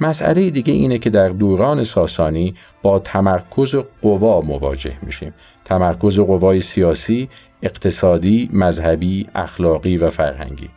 [0.00, 5.34] مسئله دیگه اینه که در دوران ساسانی با تمرکز قوا مواجه میشیم.
[5.64, 7.28] تمرکز قوای سیاسی،
[7.62, 10.68] اقتصادی، مذهبی، اخلاقی و فرهنگی.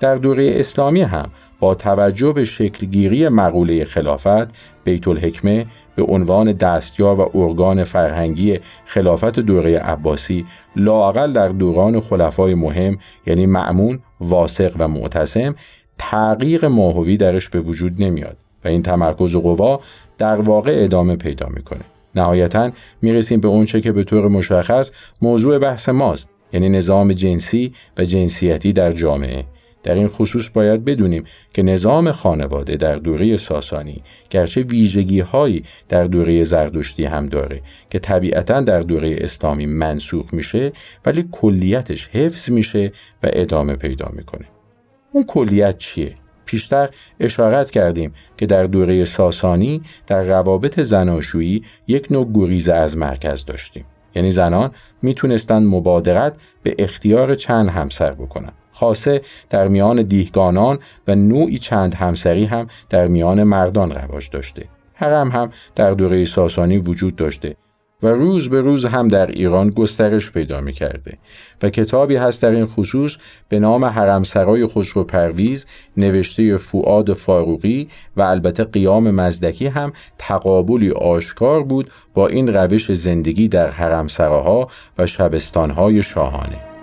[0.00, 1.28] در دوره اسلامی هم
[1.60, 9.40] با توجه به شکلگیری مقوله خلافت بیت الحکمه به عنوان دستیار و ارگان فرهنگی خلافت
[9.40, 10.46] دوره عباسی
[10.76, 15.54] لاقل در دوران خلفای مهم یعنی معمون، واسق و معتصم
[15.98, 18.43] تغییر ماهوی درش به وجود نمیاد.
[18.64, 19.80] و این تمرکز قوا
[20.18, 21.84] در واقع ادامه پیدا می‌کنه.
[22.14, 22.70] نهایتا
[23.02, 24.90] می‌رسیم به اونچه که به طور مشخص
[25.22, 29.44] موضوع بحث ماست یعنی نظام جنسی و جنسیتی در جامعه.
[29.82, 36.04] در این خصوص باید بدونیم که نظام خانواده در دوره ساسانی گرچه ویژگی هایی در
[36.04, 40.72] دوره زردشتی هم داره که طبیعتا در دوره اسلامی منسوخ میشه
[41.06, 44.46] ولی کلیتش حفظ میشه و ادامه پیدا می‌کنه.
[45.12, 46.88] اون کلیت چیه؟ پیشتر
[47.20, 53.84] اشارت کردیم که در دوره ساسانی در روابط زناشویی یک نوع گریز از مرکز داشتیم.
[54.14, 54.70] یعنی زنان
[55.02, 58.52] می‌تونستند مبادرت به اختیار چند همسر بکنن.
[58.72, 60.78] خاصه در میان دیهگانان
[61.08, 64.64] و نوعی چند همسری هم در میان مردان رواج داشته.
[64.94, 67.56] حرم هم در دوره ساسانی وجود داشته.
[68.04, 71.18] و روز به روز هم در ایران گسترش پیدا می کرده
[71.62, 73.16] و کتابی هست در این خصوص
[73.48, 81.62] به نام حرمسرای خسرو پرویز نوشته فواد فاروقی و البته قیام مزدکی هم تقابلی آشکار
[81.62, 84.68] بود با این روش زندگی در حرمسراها
[84.98, 86.73] و شبستانهای شاهانه.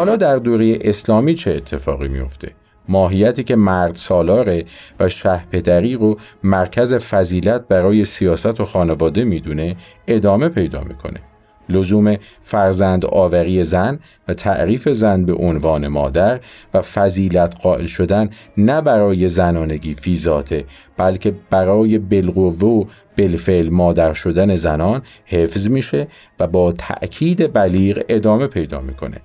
[0.00, 2.50] حالا در دوره اسلامی چه اتفاقی میفته؟
[2.88, 4.64] ماهیتی که مرد سالاره
[5.00, 9.76] و شه پدری رو مرکز فضیلت برای سیاست و خانواده می‌دونه
[10.08, 11.20] ادامه پیدا می‌کنه.
[11.68, 13.98] لزوم فرزند آوری زن
[14.28, 16.40] و تعریف زن به عنوان مادر
[16.74, 20.64] و فضیلت قائل شدن نه برای زنانگی فی ذاته
[20.96, 22.84] بلکه برای بالقوه و
[23.18, 29.20] بالفعل مادر شدن زنان حفظ میشه و با تأکید بلیغ ادامه پیدا می‌کنه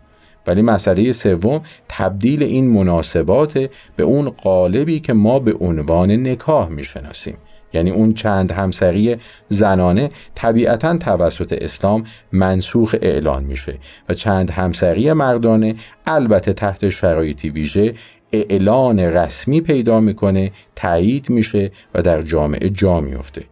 [0.47, 7.37] ولی مسئله سوم تبدیل این مناسبات به اون قالبی که ما به عنوان نکاح می‌شناسیم.
[7.73, 9.17] یعنی اون چند همسری
[9.47, 13.77] زنانه طبیعتا توسط اسلام منسوخ اعلان میشه
[14.09, 15.75] و چند همسری مردانه
[16.05, 17.93] البته تحت شرایطی ویژه
[18.31, 23.43] اعلان رسمی پیدا می‌کنه تایید میشه و در جامعه جا میفته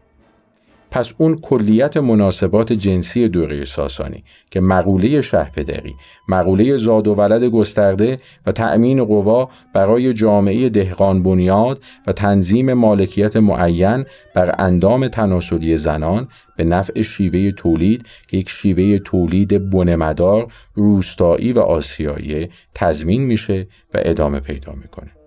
[0.94, 5.96] پس اون کلیت مناسبات جنسی دوره ساسانی که مقوله شهپدری،
[6.28, 13.36] مقوله زاد و ولد گسترده و تأمین قوا برای جامعه دهقان بنیاد و تنظیم مالکیت
[13.36, 16.28] معین بر اندام تناسلی زنان
[16.58, 24.00] به نفع شیوه تولید که یک شیوه تولید بنمدار، روستایی و آسیایی تضمین میشه و
[24.06, 25.23] ادامه پیدا می‌کنه.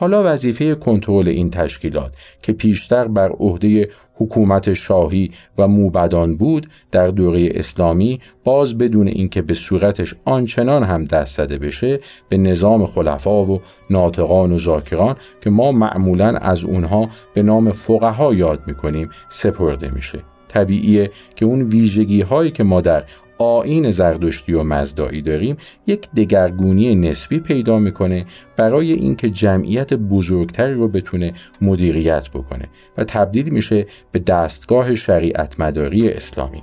[0.00, 7.08] حالا وظیفه کنترل این تشکیلات که پیشتر بر عهده حکومت شاهی و موبدان بود در
[7.08, 13.44] دوره اسلامی باز بدون اینکه به صورتش آنچنان هم دست زده بشه به نظام خلفا
[13.44, 19.90] و ناطقان و ذاکران که ما معمولا از اونها به نام فقها یاد می‌کنیم سپرده
[19.90, 20.18] میشه.
[20.48, 23.04] طبیعیه که اون ویژگی هایی که ما در
[23.38, 28.26] آین زردشتی و مزدایی داریم یک دگرگونی نسبی پیدا می‌کنه
[28.56, 32.68] برای اینکه جمعیت بزرگتری رو بتونه مدیریت بکنه
[32.98, 36.62] و تبدیل میشه به دستگاه شریعت مداری اسلامی.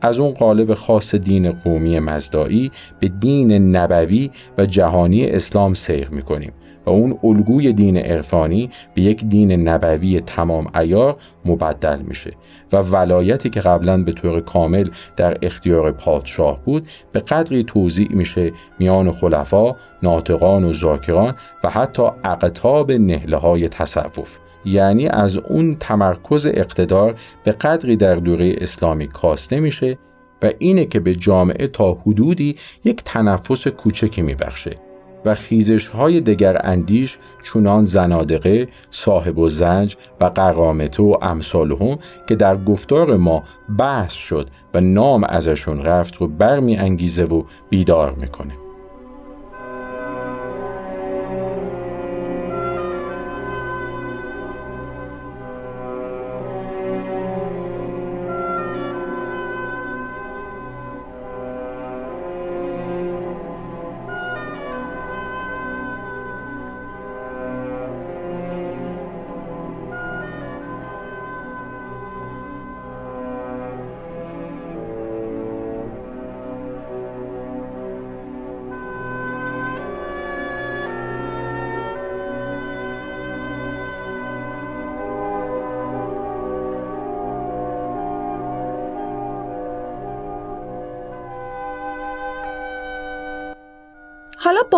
[0.00, 6.52] از اون قالب خاص دین قومی مزدایی به دین نبوی و جهانی اسلام سیر می‌کنیم.
[6.86, 12.32] و اون الگوی دین عرفانی به یک دین نبوی تمام ایار مبدل میشه
[12.72, 18.52] و ولایتی که قبلا به طور کامل در اختیار پادشاه بود به قدری توضیع میشه
[18.78, 24.38] میان خلفا، ناطقان و زاکران و حتی اقتاب نهله های تصوف.
[24.64, 27.14] یعنی از اون تمرکز اقتدار
[27.44, 29.98] به قدری در دوره اسلامی کاسته میشه
[30.42, 34.74] و اینه که به جامعه تا حدودی یک تنفس کوچکی میبخشه.
[35.24, 41.98] و خیزش های دگر اندیش چونان زنادقه، صاحب و زنج و قرامته و امثالهم
[42.28, 43.42] که در گفتار ما
[43.78, 48.52] بحث شد و نام ازشون رفت رو برمی انگیزه و بیدار می‌کنه.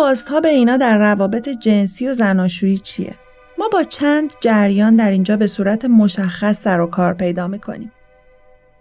[0.05, 3.15] بازتاب اینا در روابط جنسی و زناشویی چیه؟
[3.59, 7.91] ما با چند جریان در اینجا به صورت مشخص سر و کار پیدا می‌کنیم.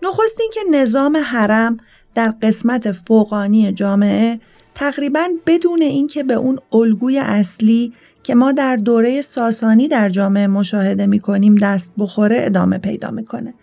[0.02, 1.76] نخست که نظام حرم
[2.14, 4.40] در قسمت فوقانی جامعه
[4.74, 11.06] تقریبا بدون اینکه به اون الگوی اصلی که ما در دوره ساسانی در جامعه مشاهده
[11.06, 13.54] می‌کنیم دست بخوره ادامه پیدا می‌کنه.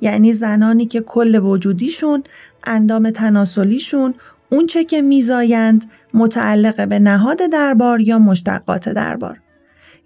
[0.00, 2.24] یعنی زنانی که کل وجودیشون،
[2.64, 4.14] اندام تناسلیشون،
[4.50, 5.84] اونچه که میزایند
[6.14, 9.40] متعلق به نهاد دربار یا مشتقات دربار.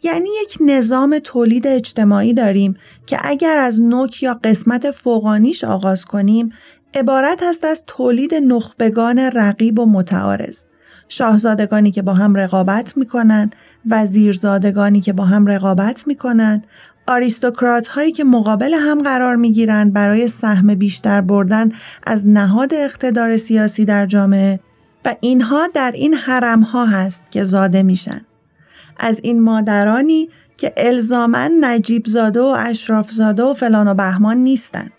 [0.02, 2.76] یعنی یک نظام تولید اجتماعی داریم
[3.06, 6.52] که اگر از نوک یا قسمت فوقانیش آغاز کنیم
[6.94, 10.58] عبارت است از تولید نخبگان رقیب و متعارض.
[11.08, 13.50] شاهزادگانی که با هم رقابت می‌کنن،
[13.90, 16.62] وزیرزادگانی که با هم رقابت می‌کنن،
[17.12, 21.72] آریستوکرات هایی که مقابل هم قرار می گیرند برای سهم بیشتر بردن
[22.06, 24.60] از نهاد اقتدار سیاسی در جامعه
[25.04, 28.20] و اینها در این حرم ها هست که زاده میشن.
[28.96, 34.92] از این مادرانی که الزامن نجیب زاده و اشراف زاده و فلان و بهمان نیستند.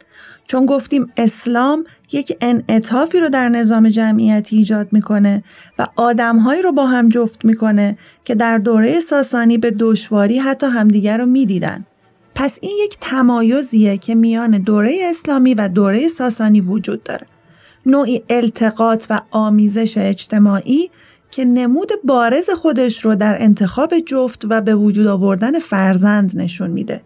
[0.47, 5.43] چون گفتیم اسلام یک انعطافی رو در نظام جمعیتی ایجاد می‌کنه
[5.79, 11.17] و آدمهایی رو با هم جفت می‌کنه که در دوره ساسانی به دشواری حتی همدیگر
[11.17, 11.85] رو می‌دیدن.
[12.35, 17.27] پس این یک تمایزیه که میان دوره اسلامی و دوره ساسانی وجود داره.
[17.85, 20.89] نوعی التقاط و آمیزش اجتماعی
[21.31, 27.01] که نمود بارز خودش رو در انتخاب جفت و به وجود آوردن فرزند نشون میده.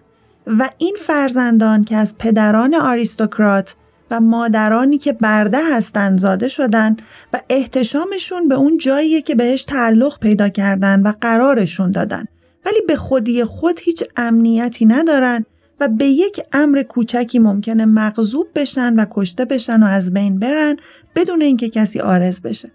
[0.47, 3.75] و این فرزندان که از پدران آریستوکرات
[4.11, 6.97] و مادرانی که برده هستند زاده شدن
[7.33, 12.25] و احتشامشون به اون جاییه که بهش تعلق پیدا کردن و قرارشون دادن
[12.67, 15.45] ولی به خودی خود هیچ امنیتی ندارن
[15.79, 20.77] و به یک امر کوچکی ممکنه مغضوب بشن و کشته بشن و از بین برن
[21.15, 22.71] بدون اینکه کسی آرز بشه.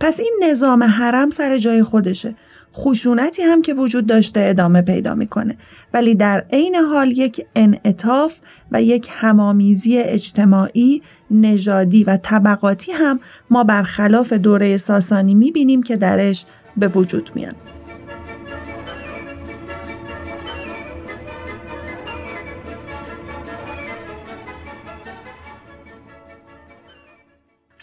[0.00, 2.34] پس این نظام حرم سر جای خودشه.
[2.74, 5.56] خشونتی هم که وجود داشته ادامه پیدا می‌کنه
[5.94, 8.34] ولی در عین حال یک انعطاف
[8.72, 13.20] و یک همامیزی اجتماعی، نژادی و طبقاتی هم
[13.50, 17.79] ما برخلاف دوره ساسانی می‌بینیم که درش به وجود میاد.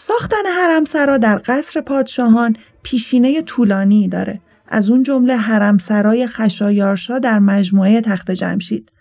[0.08, 4.40] ساختن حرمسرا در قصر پادشاهان پیشینه طولانی داره.
[4.68, 8.92] از اون جمله حرمسرای خشایارشا در مجموعه تخت جمشید.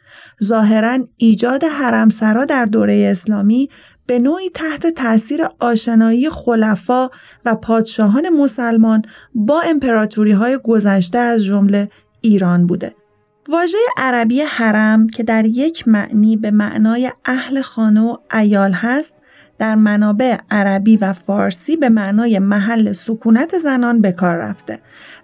[0.44, 3.70] ظاهرا ایجاد حرمسرا در دوره اسلامی
[4.06, 7.10] به نوعی تحت تاثیر آشنایی خلفا
[7.46, 9.02] و پادشاهان مسلمان
[9.36, 11.90] با امپراتوری های گذشته از جمله
[12.22, 12.96] ایران بوده.
[13.50, 19.14] واژه عربی حرم که در یک معنی به معنای اهل خانه و ایال هست
[19.60, 24.80] در منابع عربی و فارسی به معنای محل سکونت زنان به کار رفته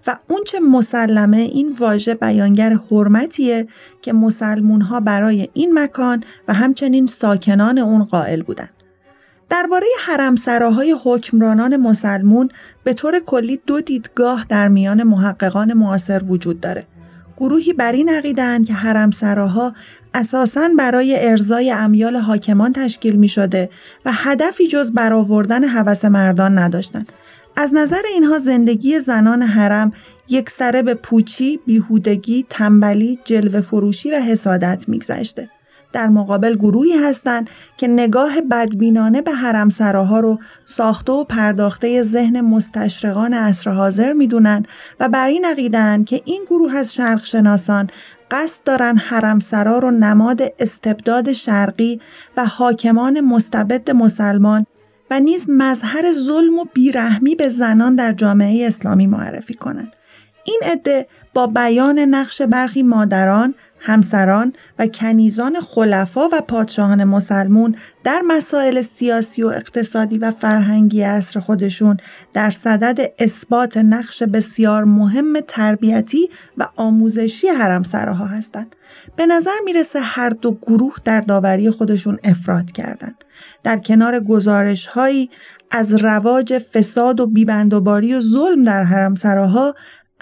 [0.06, 3.66] و اونچه مسلمه این واژه بیانگر حرمتیه
[4.02, 8.70] که مسلمون ها برای این مکان و همچنین ساکنان اون قائل بودند.
[9.50, 12.48] درباره حرمسراهای حکمرانان مسلمون
[12.84, 16.86] به طور کلی دو دیدگاه در میان محققان معاصر وجود داره.
[17.36, 19.74] گروهی بر این عقیدن که حرمسراها
[20.14, 23.70] اساساً برای ارزای امیال حاکمان تشکیل می شده
[24.04, 27.12] و هدفی جز برآوردن هوس مردان نداشتند.
[27.56, 29.92] از نظر اینها زندگی زنان حرم
[30.28, 35.50] یک سره به پوچی، بیهودگی، تنبلی، جلوه فروشی و حسادت میگذشته.
[35.92, 42.40] در مقابل گروهی هستند که نگاه بدبینانه به حرم سراها رو ساخته و پرداخته ذهن
[42.40, 44.66] مستشرقان عصر حاضر می‌دونن
[45.00, 47.90] و بر این عقیدن که این گروه از شرق شناسان
[48.30, 52.00] قصد دارن حرمسرا رو نماد استبداد شرقی
[52.36, 54.66] و حاکمان مستبد مسلمان
[55.10, 59.96] و نیز مظهر ظلم و بیرحمی به زنان در جامعه اسلامی معرفی کنند.
[60.44, 63.54] این عده با بیان نقش برخی مادران
[63.86, 71.40] همسران و کنیزان خلفا و پادشاهان مسلمون در مسائل سیاسی و اقتصادی و فرهنگی عصر
[71.40, 71.96] خودشون
[72.32, 76.28] در صدد اثبات نقش بسیار مهم تربیتی
[76.58, 78.76] و آموزشی حرمسراها هستند.
[79.16, 83.24] به نظر می‌رسه هر دو گروه در داوری خودشون افراد کردند.
[83.62, 85.30] در کنار گزارش هایی
[85.70, 89.74] از رواج فساد و بیبندوباری و ظلم در حرمسراها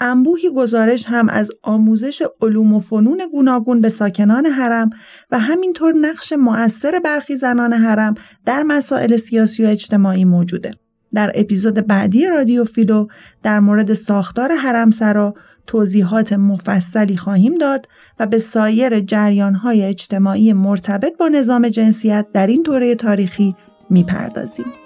[0.03, 4.89] انبوهی گزارش هم از آموزش علوم و فنون گوناگون به ساکنان حرم
[5.31, 10.71] و همینطور نقش مؤثر برخی زنان حرم در مسائل سیاسی و اجتماعی موجوده.
[11.13, 13.07] در اپیزود بعدی رادیو فیلو
[13.43, 15.33] در مورد ساختار حرم سرا
[15.67, 17.87] توضیحات مفصلی خواهیم داد
[18.19, 23.55] و به سایر جریانهای اجتماعی مرتبط با نظام جنسیت در این دوره تاریخی
[23.89, 24.82] می‌پردازیم.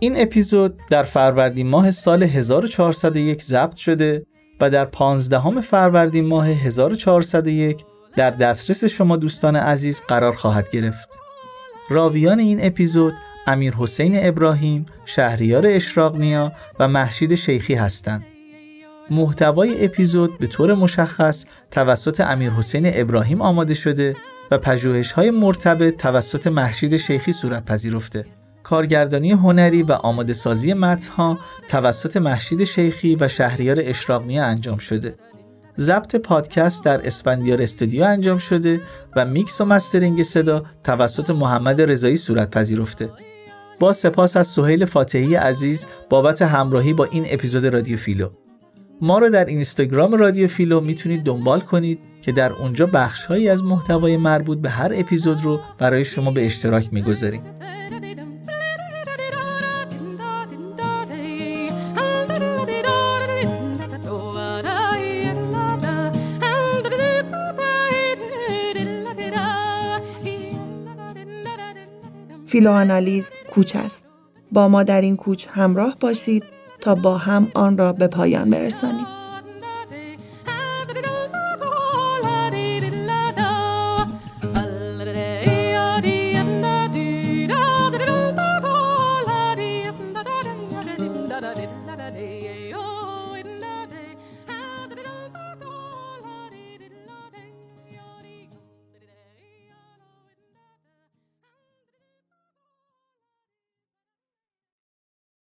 [0.00, 4.26] این اپیزود در فروردین ماه سال 1401 ضبط شده
[4.60, 7.84] و در 15 فروردین ماه 1401
[8.16, 11.08] در دسترس شما دوستان عزیز قرار خواهد گرفت.
[11.90, 13.14] راویان این اپیزود
[13.46, 18.26] امیر حسین ابراهیم، شهریار اشراقنیا و محشید شیخی هستند.
[19.10, 24.16] محتوای اپیزود به طور مشخص توسط امیر حسین ابراهیم آماده شده
[24.50, 28.37] و پژوهش های مرتبط توسط محشید شیخی صورت پذیرفته.
[28.68, 31.38] کارگردانی هنری و آماده سازی متنها
[31.68, 35.14] توسط مهشید شیخی و شهریار اشراقنیا انجام شده.
[35.78, 38.80] ضبط پادکست در اسفندیار استودیو انجام شده
[39.16, 43.10] و میکس و mastering صدا توسط محمد رضایی صورت پذیرفته.
[43.80, 48.28] با سپاس از سهیل فاتحی عزیز بابت همراهی با این اپیزود رادیو فیلو.
[49.00, 54.16] ما رو در اینستاگرام رادیو فیلو می‌تونید دنبال کنید که در اونجا بخشهایی از محتوای
[54.16, 57.42] مربوط به هر اپیزود رو برای شما به اشتراک می‌گذاریم.
[72.48, 74.04] فیلوانالیز کوچ است.
[74.52, 76.44] با ما در این کوچ همراه باشید
[76.80, 79.17] تا با هم آن را به پایان برسانیم.